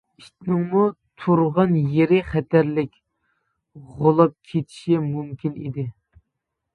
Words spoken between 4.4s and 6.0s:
كېتىشى مۇمكىن ئىدى.